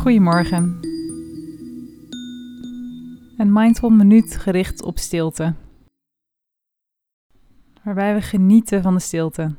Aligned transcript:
Goedemorgen. 0.00 0.80
Een 3.36 3.52
mindful 3.52 3.90
minuut 3.90 4.36
gericht 4.36 4.82
op 4.82 4.98
stilte. 4.98 5.54
Waarbij 7.82 8.14
we 8.14 8.20
genieten 8.20 8.82
van 8.82 8.94
de 8.94 9.00
stilte. 9.00 9.54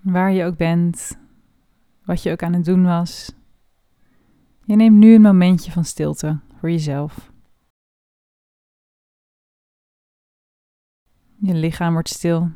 Waar 0.00 0.32
je 0.32 0.44
ook 0.44 0.56
bent, 0.56 1.18
wat 2.04 2.22
je 2.22 2.30
ook 2.30 2.42
aan 2.42 2.52
het 2.52 2.64
doen 2.64 2.84
was. 2.84 3.32
Je 4.64 4.76
neemt 4.76 4.96
nu 4.96 5.14
een 5.14 5.20
momentje 5.20 5.72
van 5.72 5.84
stilte 5.84 6.40
voor 6.58 6.70
jezelf. 6.70 7.32
Je 11.40 11.54
lichaam 11.54 11.92
wordt 11.92 12.08
stil. 12.08 12.50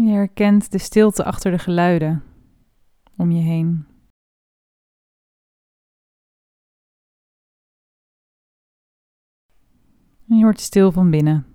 Je 0.00 0.08
herkent 0.08 0.70
de 0.70 0.78
stilte 0.78 1.24
achter 1.24 1.50
de 1.50 1.58
geluiden 1.58 2.22
om 3.16 3.30
je 3.30 3.42
heen. 3.42 3.86
En 10.28 10.36
je 10.36 10.42
wordt 10.42 10.60
stil 10.60 10.92
van 10.92 11.10
binnen. 11.10 11.47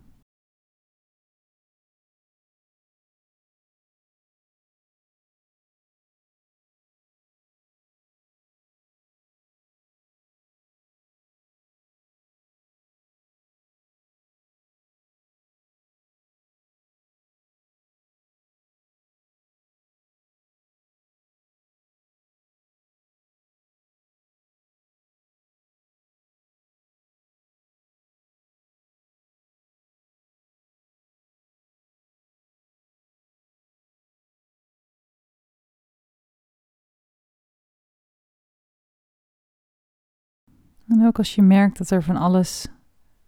En 40.94 41.06
ook 41.06 41.18
als 41.18 41.36
je 41.36 41.42
merkt 41.42 41.78
dat 41.78 41.90
er 41.90 42.04
van 42.04 42.16
alles 42.16 42.68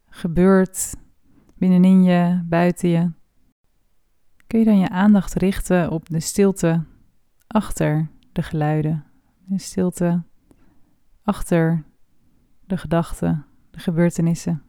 gebeurt 0.09 0.95
binnenin 1.57 2.03
je, 2.03 2.41
buiten 2.43 2.89
je, 2.89 3.11
kun 4.47 4.59
je 4.59 4.65
dan 4.65 4.77
je 4.77 4.89
aandacht 4.89 5.33
richten 5.33 5.91
op 5.91 6.09
de 6.09 6.19
stilte 6.19 6.83
achter 7.47 8.09
de 8.31 8.43
geluiden. 8.43 9.03
De 9.45 9.59
stilte 9.59 10.23
achter 11.23 11.83
de 12.65 12.77
gedachten, 12.77 13.45
de 13.71 13.79
gebeurtenissen. 13.79 14.63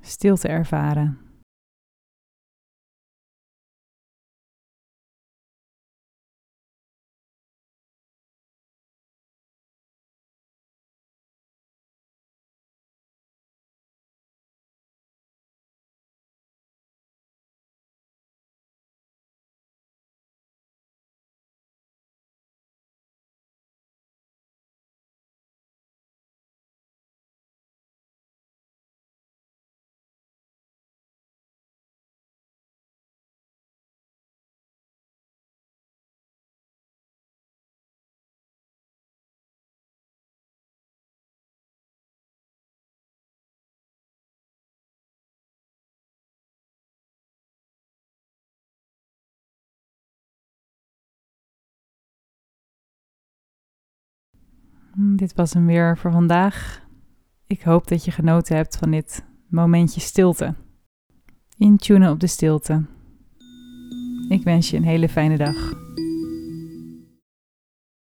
Stilte 0.00 0.48
ervaren. 0.48 1.18
Dit 54.96 55.34
was 55.34 55.52
hem 55.52 55.66
weer 55.66 55.98
voor 55.98 56.12
vandaag. 56.12 56.86
Ik 57.46 57.62
hoop 57.62 57.88
dat 57.88 58.04
je 58.04 58.10
genoten 58.10 58.56
hebt 58.56 58.76
van 58.76 58.90
dit 58.90 59.24
momentje 59.48 60.00
stilte. 60.00 60.54
Intunen 61.58 62.10
op 62.10 62.20
de 62.20 62.26
stilte. 62.26 62.84
Ik 64.28 64.42
wens 64.42 64.70
je 64.70 64.76
een 64.76 64.84
hele 64.84 65.08
fijne 65.08 65.36
dag. 65.36 65.81